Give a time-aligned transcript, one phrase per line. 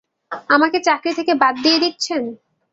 [0.49, 2.21] আমাকে চাকরি থেকে বাদ দিয়ে দিচ্ছেন?